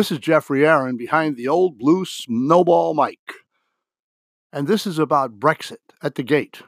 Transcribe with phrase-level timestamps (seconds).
[0.00, 3.18] This is Jeffrey Arend behind the old blue snowball mic.
[4.50, 6.62] And this is about Brexit at the gate.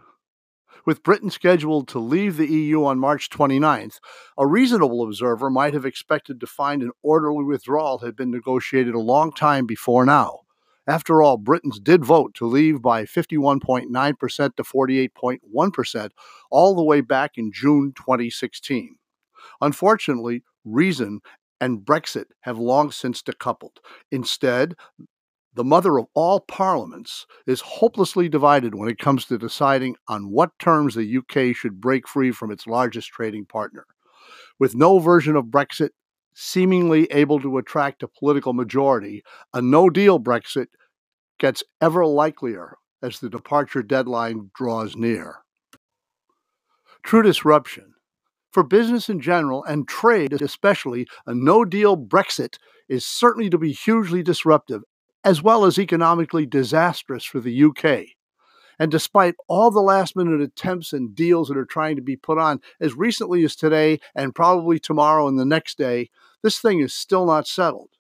[0.85, 4.01] With Britain scheduled to leave the EU on March 29th,
[4.37, 9.01] a reasonable observer might have expected to find an orderly withdrawal had been negotiated a
[9.01, 10.41] long time before now.
[10.87, 16.11] After all, Britons did vote to leave by 51.9% to 48.1%,
[16.51, 18.97] all the way back in June 2016.
[19.63, 21.21] Unfortunately, reason
[21.63, 23.77] and Brexit have long since decoupled.
[24.11, 24.75] Instead,
[25.55, 30.59] the mother of all parliaments is hopelessly divided when it comes to deciding on what
[30.59, 33.87] terms the UK should break free from its largest trading partner.
[34.59, 35.91] With no version of Brexit
[36.35, 39.23] seemingly able to attract a political majority,
[39.55, 40.67] a no deal Brexit
[41.39, 45.37] gets ever likelier as the departure deadline draws near.
[47.05, 47.92] True disruption.
[48.53, 53.73] For business in general and trade especially, a no deal Brexit is certainly to be
[53.73, 54.83] hugely disruptive
[55.25, 58.07] as well as economically disastrous for the UK.
[58.79, 62.39] And despite all the last minute attempts and deals that are trying to be put
[62.39, 66.11] on as recently as today and probably tomorrow and the next day,
[66.43, 67.91] this thing is still not settled.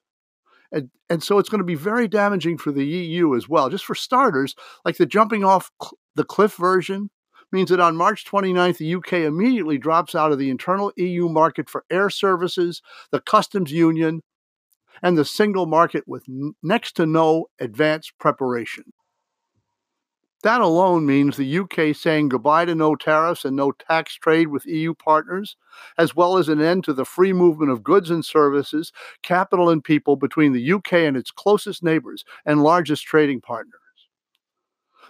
[0.72, 3.68] And, and so it's going to be very damaging for the EU as well.
[3.68, 7.10] Just for starters, like the jumping off cl- the cliff version
[7.52, 11.68] means that on March 29th, the UK immediately drops out of the internal EU market
[11.68, 14.22] for air services, the customs union,
[15.02, 16.24] and the single market with
[16.62, 18.84] next to no advanced preparation.
[20.42, 24.66] That alone means the UK saying goodbye to no tariffs and no tax trade with
[24.66, 25.56] EU partners,
[25.96, 29.84] as well as an end to the free movement of goods and services, capital and
[29.84, 33.78] people between the UK and its closest neighbors and largest trading partner.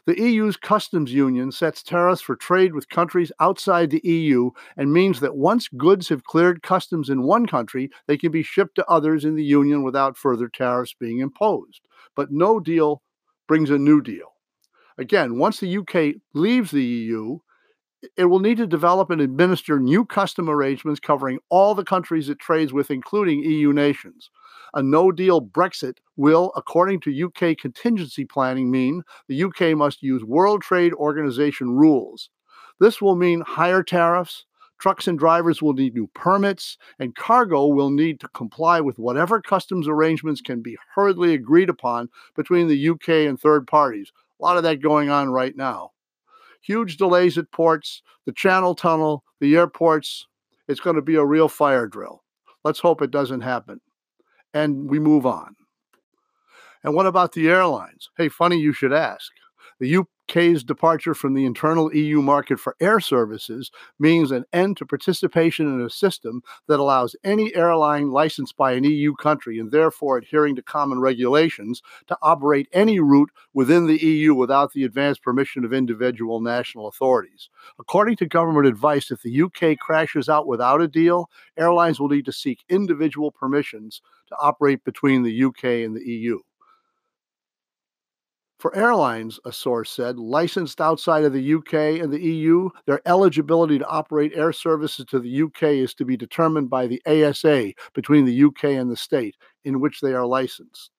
[0.04, 5.20] The EU's customs union sets tariffs for trade with countries outside the EU and means
[5.20, 9.24] that once goods have cleared customs in one country, they can be shipped to others
[9.24, 11.82] in the union without further tariffs being imposed.
[12.16, 13.02] But no deal
[13.46, 14.32] brings a new deal.
[14.98, 17.38] Again, once the UK leaves the EU,
[18.16, 22.40] it will need to develop and administer new custom arrangements covering all the countries it
[22.40, 24.30] trades with, including EU nations.
[24.74, 30.24] A no deal Brexit will, according to UK contingency planning, mean the UK must use
[30.24, 32.30] World Trade Organization rules.
[32.80, 34.46] This will mean higher tariffs,
[34.78, 39.40] trucks and drivers will need new permits, and cargo will need to comply with whatever
[39.40, 44.10] customs arrangements can be hurriedly agreed upon between the UK and third parties.
[44.40, 45.92] A lot of that going on right now
[46.62, 50.26] huge delays at ports, the Channel Tunnel, the airports.
[50.68, 52.22] It's going to be a real fire drill.
[52.64, 53.80] Let's hope it doesn't happen.
[54.54, 55.56] And we move on.
[56.84, 58.10] And what about the airlines?
[58.16, 59.30] Hey, funny you should ask.
[59.80, 59.88] The
[60.32, 65.66] UK's departure from the internal EU market for air services means an end to participation
[65.66, 70.56] in a system that allows any airline licensed by an EU country and therefore adhering
[70.56, 75.72] to common regulations to operate any route within the EU without the advance permission of
[75.72, 77.50] individual national authorities.
[77.78, 81.28] According to government advice, if the UK crashes out without a deal,
[81.58, 86.38] airlines will need to seek individual permissions to operate between the UK and the EU.
[88.62, 93.76] For airlines, a source said, licensed outside of the UK and the EU, their eligibility
[93.80, 98.24] to operate air services to the UK is to be determined by the ASA between
[98.24, 99.34] the UK and the state
[99.64, 100.92] in which they are licensed.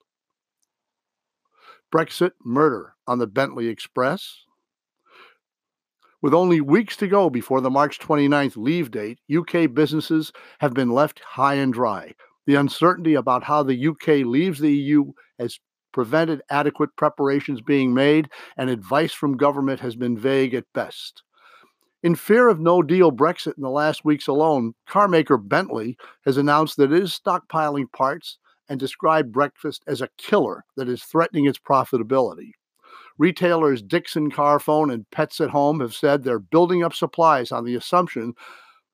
[1.90, 4.40] Brexit murder on the Bentley Express.
[6.22, 10.90] With only weeks to go before the March 29th leave date, UK businesses have been
[10.90, 12.14] left high and dry.
[12.46, 15.62] The uncertainty about how the UK leaves the EU has
[15.94, 21.24] prevented adequate preparations being made, and advice from government has been vague at best.
[22.04, 25.96] In fear of no deal Brexit in the last weeks alone, carmaker Bentley
[26.26, 28.38] has announced that it is stockpiling parts
[28.68, 32.52] and described Brexit as a killer that is threatening its profitability.
[33.18, 37.76] Retailers Dixon Carphone and Pets at Home have said they're building up supplies on the
[37.76, 38.34] assumption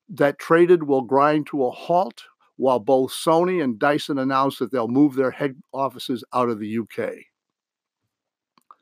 [0.08, 2.24] that traded will grind to a halt
[2.60, 6.78] while both Sony and Dyson announced that they'll move their head offices out of the
[6.78, 7.14] UK.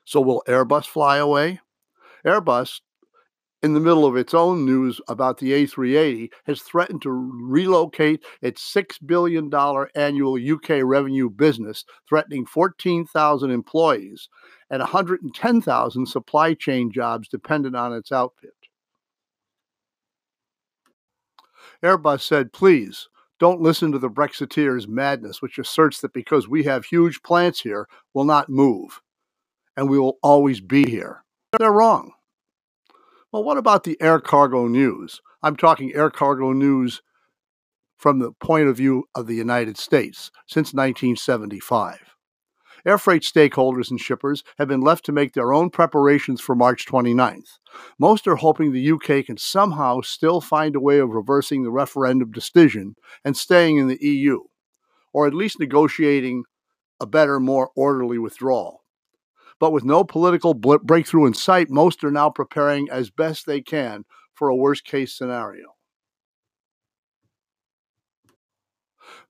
[0.05, 1.61] So, will Airbus fly away?
[2.27, 2.81] Airbus,
[3.63, 8.63] in the middle of its own news about the A380, has threatened to relocate its
[8.75, 9.49] $6 billion
[9.95, 14.29] annual UK revenue business, threatening 14,000 employees
[14.71, 18.51] and 110,000 supply chain jobs dependent on its output.
[21.85, 26.85] Airbus said, please, don't listen to the Brexiteers' madness, which asserts that because we have
[26.85, 29.01] huge plants here, we'll not move
[29.77, 31.23] and we will always be here.
[31.57, 32.13] They're wrong.
[33.33, 35.21] Well, what about the air cargo news?
[35.41, 37.01] I'm talking air cargo news
[37.97, 42.17] from the point of view of the United States since 1975.
[42.87, 46.87] Air freight stakeholders and shippers have been left to make their own preparations for March
[46.87, 47.59] 29th.
[47.99, 52.31] Most are hoping the UK can somehow still find a way of reversing the referendum
[52.31, 52.95] decision
[53.25, 54.41] and staying in the EU,
[55.13, 56.45] or at least negotiating
[57.01, 58.85] a better, more orderly withdrawal.
[59.61, 64.05] But with no political breakthrough in sight, most are now preparing as best they can
[64.35, 65.75] for a worst case scenario.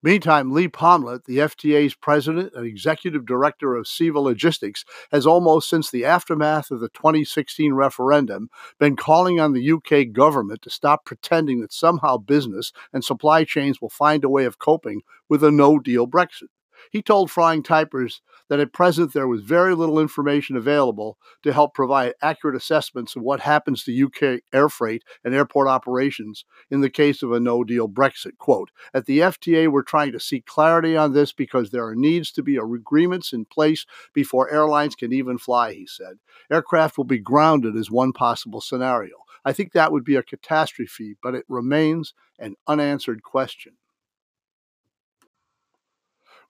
[0.01, 5.91] Meantime, Lee Pomlett, the FTA's president and executive director of CEVA Logistics, has almost since
[5.91, 8.49] the aftermath of the 2016 referendum
[8.79, 13.81] been calling on the UK government to stop pretending that somehow business and supply chains
[13.81, 16.47] will find a way of coping with a no deal Brexit.
[16.91, 21.75] He told Flying Typers that at present there was very little information available to help
[21.75, 26.91] provide accurate assessments of what happens to UK air freight and airport operations in the
[26.91, 28.39] case of a no deal Brexit.
[28.39, 32.43] Quote At the FTA, we're trying to seek clarity on this because there needs to
[32.43, 36.19] be agreements in place before airlines can even fly, he said.
[36.51, 39.17] Aircraft will be grounded as one possible scenario.
[39.45, 43.75] I think that would be a catastrophe, but it remains an unanswered question.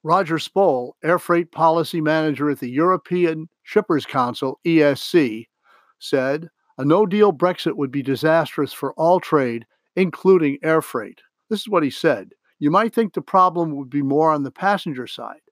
[0.08, 5.48] Roger Spohl, Air Freight Policy Manager at the European Shippers Council, ESC,
[5.98, 9.66] said a no deal Brexit would be disastrous for all trade,
[9.96, 11.20] including air freight.
[11.50, 12.30] This is what he said.
[12.58, 15.42] You might think the problem would be more on the passenger side,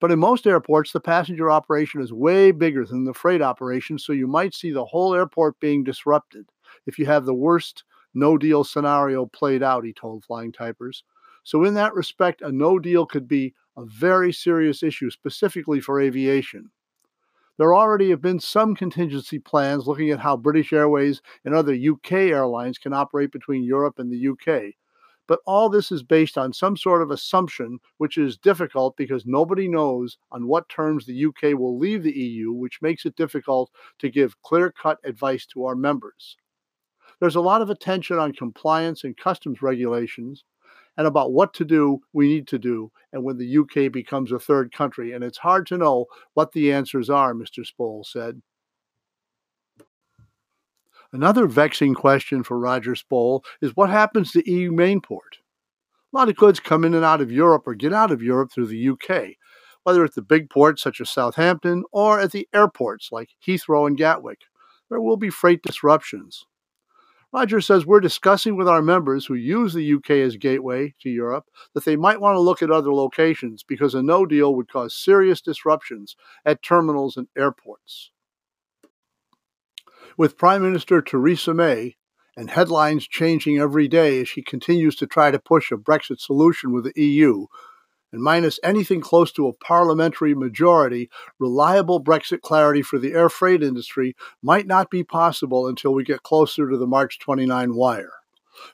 [0.00, 4.12] but in most airports, the passenger operation is way bigger than the freight operation, so
[4.12, 6.46] you might see the whole airport being disrupted
[6.86, 7.82] if you have the worst
[8.14, 11.02] no deal scenario played out, he told Flying Typers.
[11.42, 16.00] So, in that respect, a no deal could be a very serious issue, specifically for
[16.00, 16.70] aviation.
[17.58, 22.12] There already have been some contingency plans looking at how British Airways and other UK
[22.12, 24.74] airlines can operate between Europe and the UK.
[25.26, 29.68] But all this is based on some sort of assumption, which is difficult because nobody
[29.68, 34.10] knows on what terms the UK will leave the EU, which makes it difficult to
[34.10, 36.36] give clear cut advice to our members.
[37.20, 40.44] There's a lot of attention on compliance and customs regulations,
[40.96, 44.38] and about what to do we need to do and when the UK becomes a
[44.38, 45.12] third country.
[45.12, 47.64] And it's hard to know what the answers are, Mr.
[47.66, 48.40] Spohl said.
[51.12, 55.38] Another vexing question for Roger Spohl is what happens to EU mainport?
[56.12, 58.50] A lot of goods come in and out of Europe or get out of Europe
[58.52, 59.36] through the UK,
[59.84, 63.96] whether at the big ports such as Southampton or at the airports like Heathrow and
[63.96, 64.40] Gatwick.
[64.88, 66.44] There will be freight disruptions.
[67.32, 71.44] Roger says we're discussing with our members who use the UK as gateway to Europe
[71.74, 74.94] that they might want to look at other locations because a no deal would cause
[74.94, 78.10] serious disruptions at terminals and airports.
[80.16, 81.96] With Prime Minister Theresa May
[82.36, 86.72] and headlines changing every day as she continues to try to push a Brexit solution
[86.72, 87.46] with the EU,
[88.12, 93.62] and minus anything close to a parliamentary majority, reliable Brexit clarity for the air freight
[93.62, 98.12] industry might not be possible until we get closer to the March 29 wire.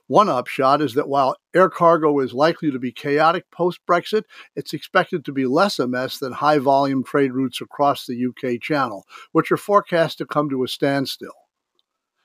[0.06, 4.24] One upshot is that while air cargo is likely to be chaotic post Brexit,
[4.54, 8.60] it's expected to be less a mess than high volume trade routes across the UK
[8.60, 11.34] Channel, which are forecast to come to a standstill.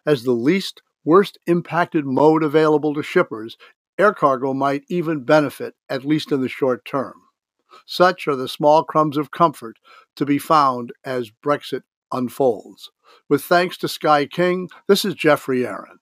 [0.05, 3.57] As the least worst impacted mode available to shippers,
[3.99, 7.15] Air cargo might even benefit, at least in the short term.
[7.85, 9.77] Such are the small crumbs of comfort
[10.15, 12.91] to be found as Brexit unfolds.
[13.27, 15.99] With thanks to Sky King, this is Jeffrey Arend.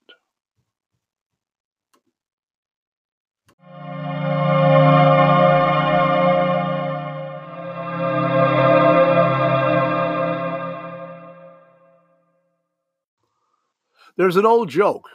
[14.17, 15.09] There's an old joke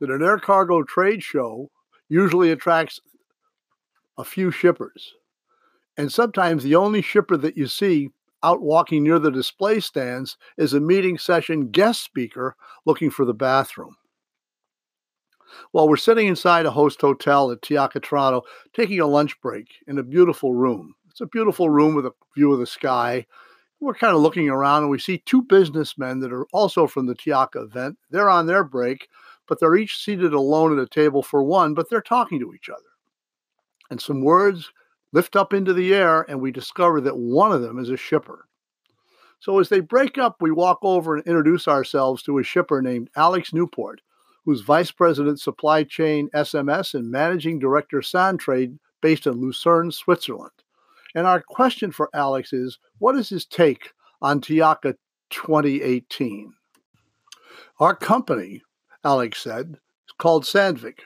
[0.00, 1.70] that an air cargo trade show
[2.12, 3.00] usually attracts
[4.18, 5.14] a few shippers.
[5.96, 8.10] And sometimes the only shipper that you see
[8.42, 12.54] out walking near the display stands is a meeting session guest speaker
[12.84, 13.96] looking for the bathroom.
[15.72, 18.42] Well, we're sitting inside a host hotel at Toronto
[18.74, 20.94] taking a lunch break in a beautiful room.
[21.10, 23.26] It's a beautiful room with a view of the sky.
[23.80, 27.14] We're kind of looking around and we see two businessmen that are also from the
[27.14, 27.96] TIACA event.
[28.10, 29.08] They're on their break
[29.52, 32.70] but they're each seated alone at a table for one, but they're talking to each
[32.70, 32.80] other.
[33.90, 34.72] And some words
[35.12, 38.48] lift up into the air, and we discover that one of them is a shipper.
[39.40, 43.10] So as they break up, we walk over and introduce ourselves to a shipper named
[43.14, 44.00] Alex Newport,
[44.46, 50.52] who's Vice President Supply Chain SMS and Managing Director Santrade based in Lucerne, Switzerland.
[51.14, 53.90] And our question for Alex is what is his take
[54.22, 54.94] on TIACA
[55.28, 56.54] 2018?
[57.80, 58.62] Our company
[59.04, 61.00] Alex said, is called Sandvik.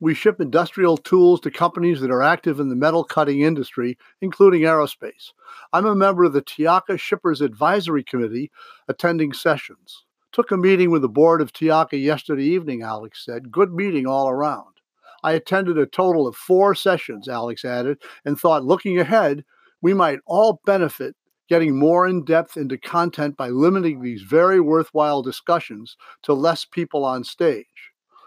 [0.00, 4.62] We ship industrial tools to companies that are active in the metal cutting industry, including
[4.62, 5.32] aerospace.
[5.72, 8.50] I'm a member of the TIACA Shippers Advisory Committee
[8.86, 10.04] attending sessions.
[10.32, 13.50] Took a meeting with the board of TIACA yesterday evening, Alex said.
[13.50, 14.74] Good meeting all around.
[15.22, 19.44] I attended a total of four sessions, Alex added, and thought looking ahead,
[19.82, 21.16] we might all benefit
[21.48, 27.04] getting more in depth into content by limiting these very worthwhile discussions to less people
[27.04, 27.66] on stage.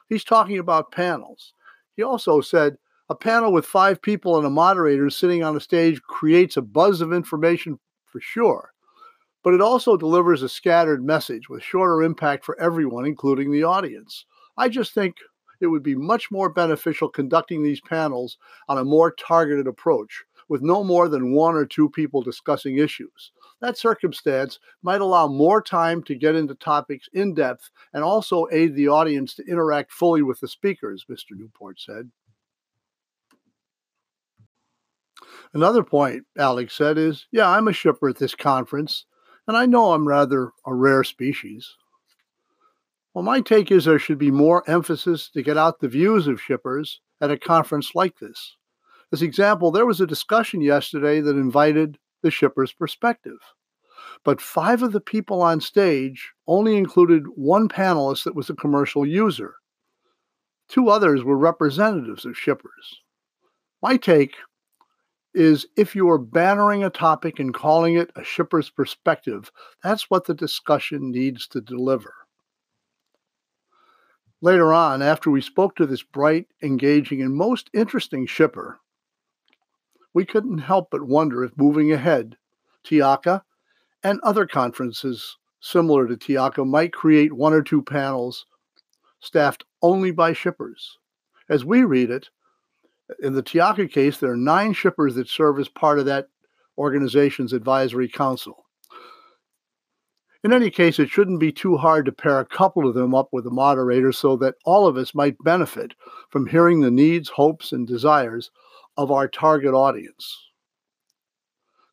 [0.10, 1.54] He's talking about panels.
[1.96, 2.78] He also said
[3.10, 7.01] a panel with five people and a moderator sitting on a stage creates a buzz
[7.01, 8.72] of information for sure,
[9.44, 14.25] but it also delivers a scattered message with shorter impact for everyone, including the audience.
[14.58, 15.16] I just think
[15.62, 18.38] it would be much more beneficial conducting these panels
[18.68, 23.31] on a more targeted approach with no more than one or two people discussing issues.
[23.62, 28.75] That circumstance might allow more time to get into topics in depth and also aid
[28.75, 31.38] the audience to interact fully with the speakers, Mr.
[31.38, 32.12] Newport said.
[35.53, 39.05] Another point, Alex said, is yeah, I'm a shipper at this conference,
[39.48, 41.77] and I know I'm rather a rare species.
[43.13, 46.41] Well, my take is there should be more emphasis to get out the views of
[46.41, 48.58] shippers at a conference like this.
[49.12, 53.39] As example, there was a discussion yesterday that invited the shipper's perspective.
[54.24, 59.06] But five of the people on stage only included one panelist that was a commercial
[59.06, 59.56] user.
[60.70, 63.01] Two others were representatives of shippers.
[63.82, 64.36] My take
[65.34, 69.51] is if you are bannering a topic and calling it a shipper's perspective,
[69.84, 72.13] that's what the discussion needs to deliver.
[74.41, 78.80] Later on, after we spoke to this bright, engaging, and most interesting shipper,
[80.13, 82.38] we couldn't help but wonder if moving ahead,
[82.84, 83.41] TIACA
[84.03, 88.46] and other conferences similar to TIACA might create one or two panels
[89.20, 90.98] staffed only by shippers.
[91.50, 92.30] As we read it,
[93.22, 96.27] in the TIACA case, there are nine shippers that serve as part of that
[96.77, 98.65] organization's advisory council.
[100.44, 103.30] In any case, it shouldn't be too hard to pair a couple of them up
[103.32, 105.94] with a moderator so that all of us might benefit
[106.30, 108.50] from hearing the needs, hopes, and desires
[109.01, 110.38] of our target audience.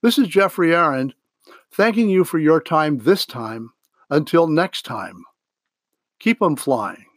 [0.02, 1.14] This is Jeffrey Arend,
[1.72, 3.70] thanking you for your time this time.
[4.10, 5.24] Until next time,
[6.20, 7.07] keep them flying.